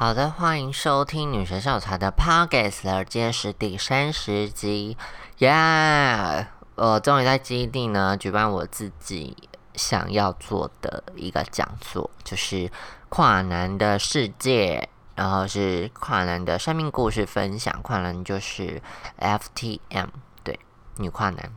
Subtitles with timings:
[0.00, 4.96] 好的，欢迎收听女神校茶的 Podcast，今天是第三十集，
[5.38, 6.46] 耶！
[6.76, 9.36] 我终于在基地呢举办我自己
[9.74, 12.70] 想要做的一个讲座，就是
[13.08, 18.80] 跨男的世界，然后是跨男的生命故事分享，跨男就是
[19.18, 20.10] FTM，
[20.44, 20.60] 对，
[20.98, 21.50] 女跨男。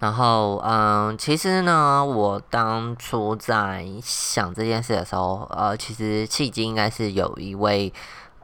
[0.00, 7.92] 然后，嗯，其实呢，我当初在想这件事的时候，呃，其实契机应该是有一位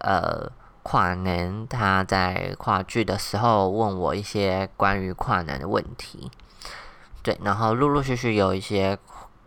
[0.00, 0.46] 呃
[0.82, 6.30] 跨男，他在跨剧的时候问我一些关于跨男的问题，
[7.22, 8.98] 对，然后陆陆续续有一些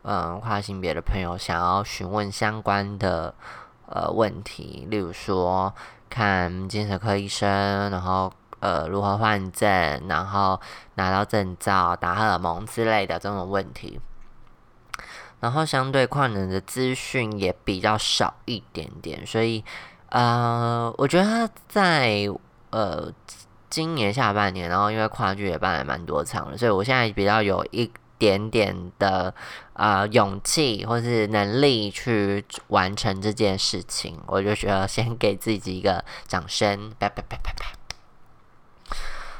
[0.02, 3.36] 嗯跨性别的朋友想要询问相关的
[3.86, 5.72] 呃问题，例如说
[6.10, 7.48] 看精神科医生，
[7.92, 8.34] 然后。
[8.60, 9.70] 呃，如何换证，
[10.08, 10.60] 然后
[10.96, 14.00] 拿到证照、打荷尔蒙之类的这种问题，
[15.40, 19.64] 然后相对跨年的资讯也比较少一点点，所以
[20.10, 22.28] 呃，我觉得在
[22.72, 23.12] 呃
[23.70, 29.34] 今年下半年，然后因为跨剧也办了蛮多场了，所以我现在比较有一点点的
[29.74, 37.79] 呃勇气或是能力去完成这件事情，我就觉得先给自己一个掌声，啪啪啪啪啪。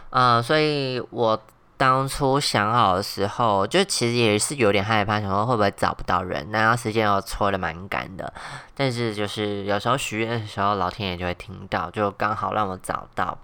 [0.10, 1.40] 呃，所以我
[1.78, 8.34] 当初想好的时候，就其实也是有点害怕，想说会不会找不到人，那段时间又搓的蛮赶的。
[8.76, 13.38] 但是就是有时候许愿的时候，老天爷就会听到，就刚好让我找到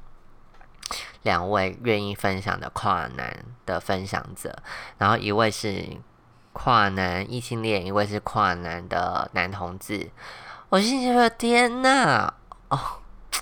[1.22, 4.54] 两位愿意分享的跨男的分享者，
[4.98, 5.86] 然后一位是
[6.52, 10.10] 跨男异性恋，一位是跨男的男同志。
[10.70, 12.34] 我心里说：天呐，
[12.70, 12.80] 哦，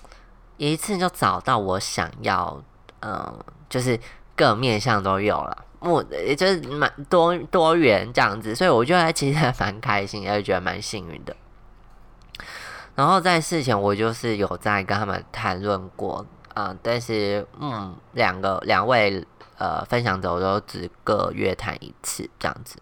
[0.58, 2.62] 一次就找到我想要。
[3.06, 4.00] 嗯，就是
[4.36, 11.36] 各面向都有了，我也就是蛮多多元这样子，所以我觉得其实还蛮开心，也觉得蛮幸运的。
[12.96, 19.26] 然后在事前我就是有在跟他们谈论过，啊，但是嗯，两个两位
[19.58, 22.78] 呃分享者我都只各约谈一次这样子，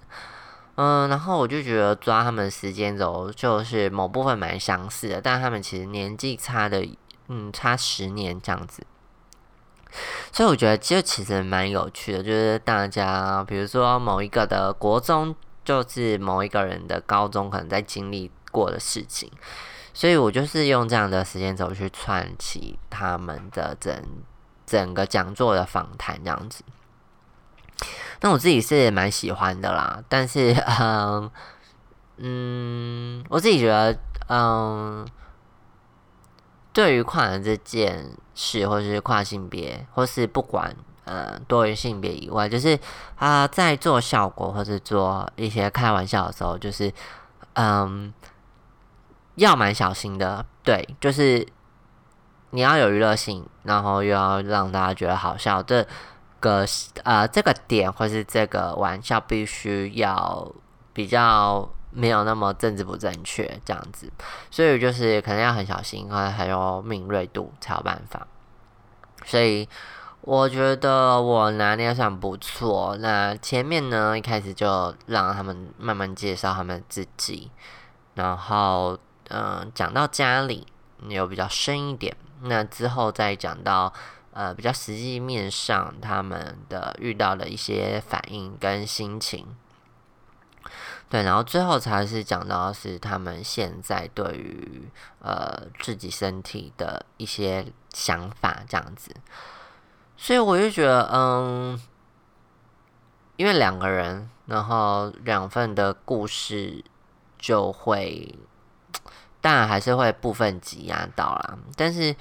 [0.75, 6.85] 嗯，然后我就觉得抓他们时间轴就是某部分蛮相似的，但他们其实年纪差的，
[7.27, 8.83] 嗯，差十年这样子。
[10.31, 19.29] 所以我觉得就其实蛮有趣的，就是大家比如说某一个的国中，就是某一个人的高中可能在经历过的事情，
[19.93, 23.93] 所以我就是用这样的时间轴去串起他们的整
[24.65, 26.63] 整个讲座的访谈这样子。
[28.21, 31.31] 那我自己是蛮喜欢的啦，但是 嗯
[32.17, 33.97] 嗯，我自己觉得
[34.29, 35.05] 嗯。
[36.73, 40.73] 对于跨人这件事，或是跨性别，或是不管
[41.03, 42.79] 呃多元性别以外，就是
[43.17, 46.91] 啊，在做效果或是做一些开玩笑的时候，就是
[47.53, 48.13] 嗯，
[49.35, 50.45] 要蛮小心的。
[50.63, 51.45] 对，就是
[52.51, 55.61] 你要有娱乐性，然后又要让大家觉得好笑。
[55.61, 55.85] 这
[56.39, 56.65] 个
[57.03, 60.51] 呃，这个点或是这个玩笑，必须要
[60.93, 61.69] 比较。
[61.91, 64.11] 没有那么政治不正确这样子，
[64.49, 68.25] 所以就是可能要很小心，还还有敏锐度才有办法。
[69.25, 69.67] 所以
[70.21, 72.97] 我觉得我拿捏算不错。
[72.99, 77.51] 那前面呢，一开始就让他们慢慢介绍他们自己，
[78.15, 78.97] 然后
[79.29, 80.65] 嗯，讲到家里
[81.07, 82.15] 有比较深一点。
[82.43, 83.93] 那之后再讲到
[84.33, 89.45] 呃比较实际面上他们的遇到的一些反应跟心情。
[91.11, 94.89] 对，然后最后才是讲到是他们现在对于
[95.19, 99.13] 呃自己身体的一些想法这样子，
[100.15, 101.77] 所以我就觉得，嗯，
[103.35, 106.81] 因为两个人，然后两份的故事
[107.37, 108.33] 就会，
[109.41, 112.15] 当然还是会部分挤压到啦，但是，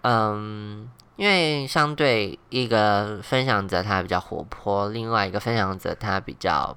[0.00, 6.74] 嗯，因为相对一个分享者他比较活泼，另外一个分享者他比较。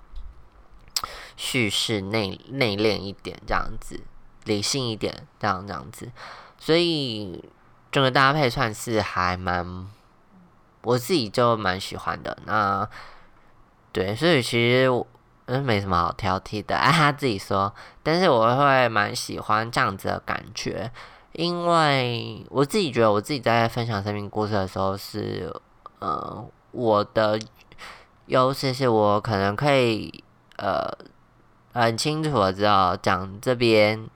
[1.35, 4.01] 叙事内内敛一点，这样子
[4.45, 6.11] 理性一点，这样这样子，
[6.57, 7.43] 所以
[7.91, 9.87] 整个搭配算是还蛮，
[10.83, 12.37] 我自己就蛮喜欢的。
[12.45, 12.87] 那
[13.91, 14.87] 对，所以其实
[15.45, 17.73] 嗯没什么好挑剔的， 他自己说，
[18.03, 20.91] 但是我会蛮喜欢这样子的感觉，
[21.31, 25.53] 因为我自己觉得我自己在分享生命故事的时候是，
[25.99, 27.39] 呃，我的
[28.25, 30.23] 优势是我可能可以
[30.57, 30.91] 呃。
[31.73, 34.07] 很清楚的知道讲这边，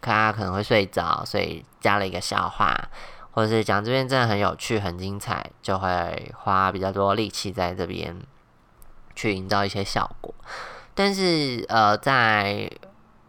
[0.00, 2.74] 他可能会睡着，所以加了一个笑话，
[3.30, 8.16] 或者是讲这边真的很有趣、很精彩，就会花比较多力气在这边
[9.14, 10.34] 去营造一些效果。
[10.94, 12.70] 但是呃，在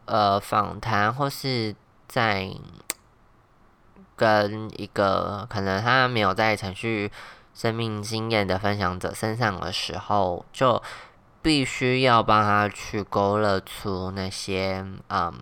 [0.05, 1.75] 呃访谈或是
[2.07, 2.49] 在
[4.15, 7.11] 跟一个可能他没有在程序
[7.53, 10.81] 生命经验的分享者身上的时候，就
[11.47, 15.33] 必须要帮他去勾勒出那些嗯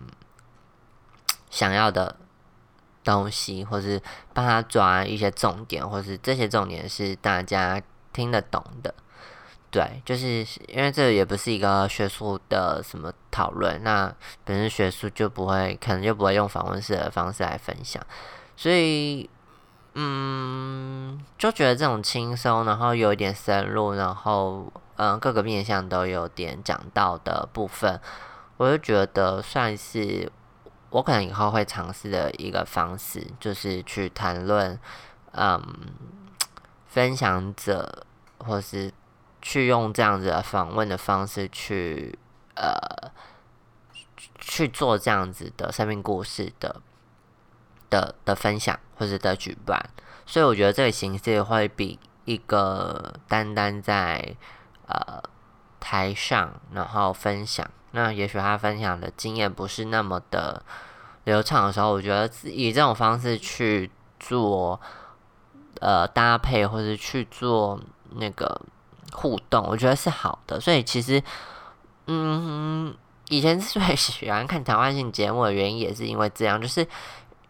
[1.50, 2.14] 想要的
[3.02, 4.00] 东西，或是
[4.32, 7.82] 帮他抓一些重点，或是这些重点是大家
[8.12, 8.94] 听得懂的。
[9.68, 14.14] 对，就是因为这也不是一个学术的什么讨论，那
[14.44, 18.00] 本身学术就不会，可能就不会用访问式的方式来分享，
[18.56, 19.28] 所以，
[19.94, 28.00] 嗯，就觉得这种轻松，然后有一点深入，然后，嗯，各个面向都有点讲到的部分，
[28.56, 30.30] 我就觉得算是
[30.90, 34.78] 我可能以后会尝试的一个方式，就是去谈论，
[35.32, 35.62] 嗯，
[36.86, 38.04] 分享者
[38.38, 38.92] 或是。
[39.42, 42.18] 去用这样子的访问的方式去，
[42.56, 43.12] 呃，
[44.40, 46.82] 去做这样子的生命故事的
[47.88, 49.80] 的的分享或者的举办，
[50.26, 54.34] 所以我觉得这个形式会比一个单单在
[54.88, 55.22] 呃
[55.78, 60.62] 台上然后分享，那也许他分享的经验不是那么的
[61.24, 64.80] 流畅的时候，我觉得以这种方式去做
[65.80, 67.80] 呃搭配或者去做
[68.16, 68.60] 那个。
[69.12, 71.22] 互动，我觉得是好的，所以其实，
[72.06, 72.94] 嗯，
[73.28, 76.86] 以前之所以喜欢看谈话性节目的原因，也是因为这样，就是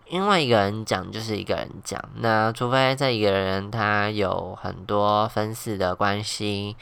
[0.06, 6.76] 因为一个人讲就是一个人讲，那除非这一个人他有很多分饰的关系，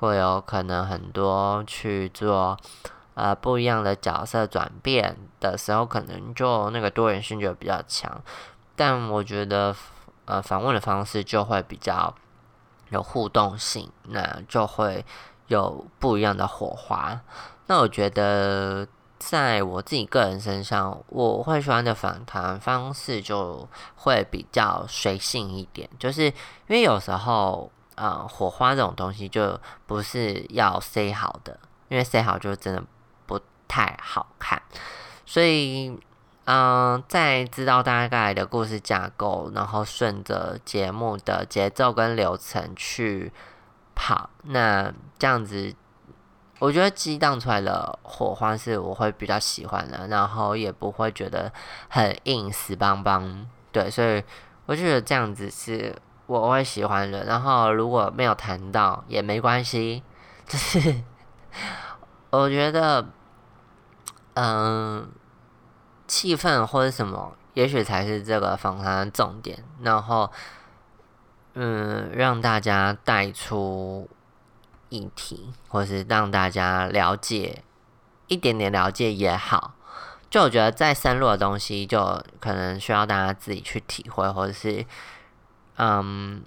[0.00, 2.56] 会有可能很多去做
[3.14, 8.20] 呃不一样的角色转变的时候，可能就那个多元性就比较强，
[8.76, 9.74] 但我觉得
[10.24, 12.14] 呃访问的方式就会比较。
[12.90, 15.04] 有互动性，那就会
[15.48, 17.20] 有不一样的火花。
[17.66, 26.32] 那我觉得，在我自己个人身上，我会喜欢的访谈方式就会比较随性一点，就是因
[26.68, 31.58] 为有时候，呃，火花这种东西就不是要塞好的，
[31.88, 32.82] 因为塞好就真的
[33.26, 34.62] 不太好看，
[35.26, 35.98] 所以。
[36.50, 43.30] 嗯，在知道大概的故事架构，然后顺着节目的节奏跟流程去
[43.94, 45.74] 跑，那这样子，
[46.58, 51.52] 我觉得激荡出来的火花是我会比较喜欢的，然后也不会觉得
[51.90, 53.46] 很硬死邦邦。
[53.70, 54.24] 对，所以
[54.64, 55.94] 我觉得这样子是
[56.28, 57.24] 我会喜欢的。
[57.24, 60.04] 然后如果没有谈到也没关系，
[60.46, 61.02] 就是
[62.30, 63.04] 我觉得，
[64.34, 65.10] 嗯。
[66.10, 69.62] 气氛或者什么，也许才是这个访谈的重点。
[69.82, 70.32] 然后，
[71.52, 74.08] 嗯，让大家带出
[74.88, 77.62] 议题，或是让大家了解
[78.28, 79.74] 一点点了解也好。
[80.30, 84.86] 就我觉得，再深入的东西，就可能需要大家自己去体会，或者是
[85.78, 86.42] 嗯，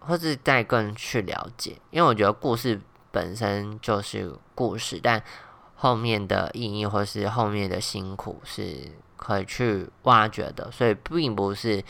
[0.00, 1.76] 或是再更去了解。
[1.90, 2.80] 因为我觉得故事
[3.10, 5.22] 本身就是故事，但。
[5.82, 11.82] 后面的意义或是后面的辛苦是可以去挖掘的，所以并不是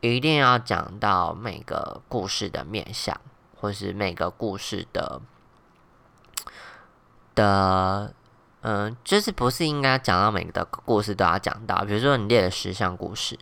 [0.00, 3.20] 一定要讲到每个故事的面相，
[3.56, 5.20] 或是每个故事的
[7.34, 8.14] 的，
[8.60, 13.36] 嗯，就是不是应该讲到每个故事都要讲到，比如说你列了十项故事。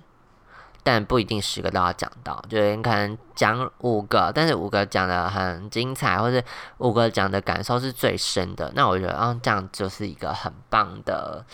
[0.87, 6.41] 但不一定十个都要讲到，就是你可能讲五个，但是五个讲的很精彩，或者
[6.79, 11.45] 五个讲的感受是最深的，那我觉得啊，这样就是一个很棒的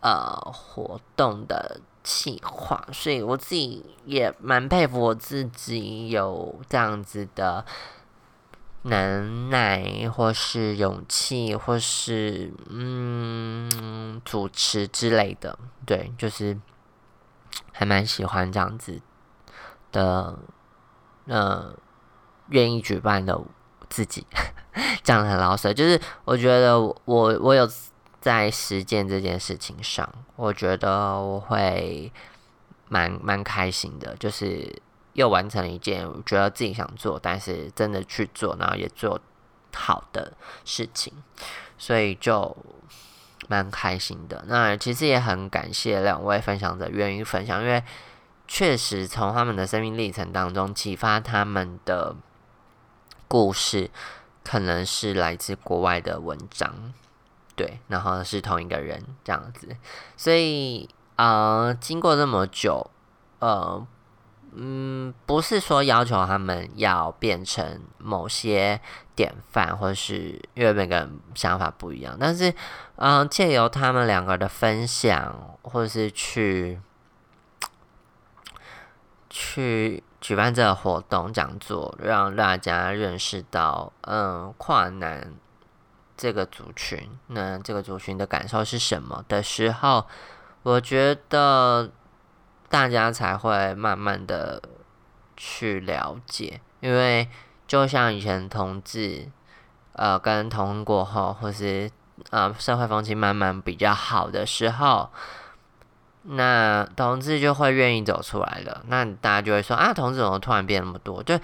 [0.00, 7.62] 呃活动的企划，所以我自己也蛮佩服我自己有这样子的
[8.84, 16.56] 能耐，或是勇气，或是嗯主持之类的，对，就是。
[17.72, 19.00] 还蛮喜欢这样子
[19.92, 20.38] 的，
[21.26, 21.74] 呃，
[22.48, 23.40] 愿意举办的
[23.88, 24.26] 自己，
[25.02, 27.68] 讲的很老实，就是我觉得我我有
[28.20, 32.12] 在实践这件事情上，我觉得我会
[32.88, 34.82] 蛮蛮开心的，就是
[35.14, 39.20] 又完成了一件觉得自己想做，但是真的去做，然后也做
[39.74, 40.32] 好的
[40.64, 41.12] 事情，
[41.78, 42.56] 所以就。
[43.48, 47.82] 蛮开心的，那其实也很感谢两位分享者愿意分享，因为
[48.46, 52.14] 确实从他们的生命历程当中启发他们的
[53.26, 53.90] 故事，
[54.44, 56.92] 可能是来自国外的文章，
[57.56, 59.76] 对，然后是同一个人这样子，
[60.16, 62.90] 所以呃，经过这么久，
[63.38, 63.86] 呃，
[64.52, 65.09] 嗯，
[65.40, 68.78] 不是说要求他们要变成某些
[69.14, 72.52] 典范，或是因为每个人想法不一样，但是，
[72.96, 76.78] 嗯，借由他们两个的分享，或是去
[79.30, 85.32] 去举办这个活动讲座，让大家认识到，嗯，跨男
[86.18, 90.04] 这个族群，那这个族群的感受是什么的时候，
[90.64, 91.90] 我觉得。
[92.70, 94.62] 大家才会慢慢的
[95.42, 97.26] 去了解，因为
[97.66, 99.26] 就像以前同志，
[99.94, 101.90] 呃，跟同过后，或是
[102.28, 105.08] 呃社会风气慢慢比较好的时候，
[106.24, 108.84] 那同志就会愿意走出来了。
[108.88, 111.22] 那大家就会说啊，同志怎么突然变那么多？
[111.22, 111.38] 就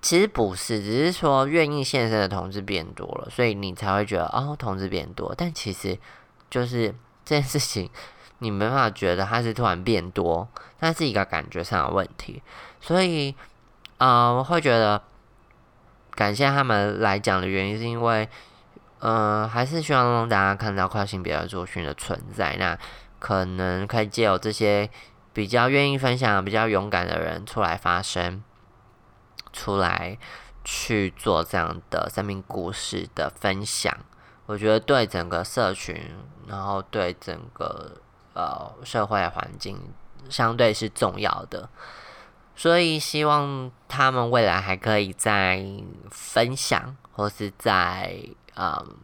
[0.00, 5.34] 其实不是，只是说愿意现身的同志变多了，所以你才会觉得哦，同志变多。
[5.36, 5.98] 但其实
[6.48, 7.90] 就是这件事情。
[8.42, 10.48] 你没办法觉得它是突然变多，
[10.80, 12.42] 那是一个感觉上的问题，
[12.80, 13.34] 所以，
[13.98, 15.02] 呃，我会觉得
[16.14, 18.26] 感谢他们来讲的原因，是因为，
[19.00, 22.78] 呃，还是希望大家看到跨性别的族群的存在，那
[23.18, 24.88] 可能可以借由这些
[25.34, 28.42] 比较愿意分享、比较勇敢的人出来发声，
[29.52, 30.16] 出来
[30.64, 33.94] 去做这样的生命故事的分享，
[34.46, 35.94] 我觉得对整个社群，
[36.46, 37.96] 然后对整个。
[38.40, 39.78] 呃，社会环境
[40.30, 41.68] 相对是重要的，
[42.56, 45.62] 所以希望他们未来还可以在
[46.10, 48.18] 分享，或是在
[48.54, 48.96] 嗯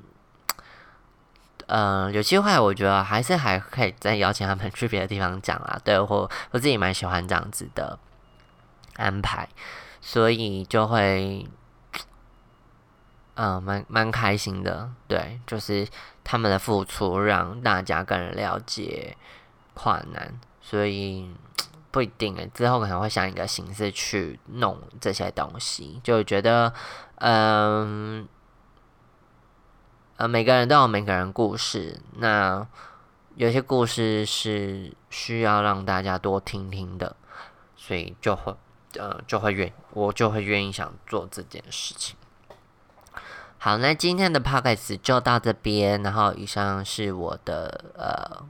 [1.67, 5.79] 呃有机会，我觉得还是还可以再邀请他们去别的地方讲啊。
[5.85, 7.99] 对或我自己蛮喜欢这样子的
[8.95, 9.47] 安排，
[10.01, 11.47] 所以就会
[13.35, 14.91] 嗯蛮蛮开心的。
[15.07, 15.87] 对，就是。
[16.29, 19.17] 他们的付出让大家更了解
[19.75, 21.31] 跨男，所以
[21.93, 26.73] 不一定诶，之后可能会想一个形式去弄这些东西，就觉得，
[27.21, 28.27] 嗯，
[30.17, 32.67] 呃，每个人都有每个人故事，那
[33.37, 37.15] 有些故事是需要让大家多听听的，
[37.77, 38.53] 所以就会，
[38.99, 42.17] 呃，就会愿我就会愿意想做这件事情。
[43.67, 46.01] 好，那今天的 podcast 就到这边。
[46.05, 48.47] 然后，以上是我的呃，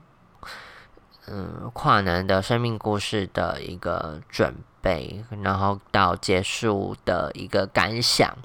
[1.28, 8.36] 嗯，跨男的生命故事的一个准备，然后到结束的一个感想。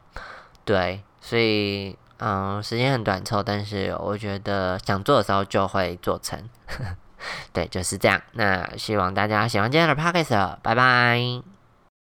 [0.64, 6.42] 对，所以嗯，时间很短凑，但是我觉得想做的时候就会做成。
[7.52, 8.22] 对，就是这样。
[8.32, 11.61] 那希望大家喜欢今天的 podcast，拜拜。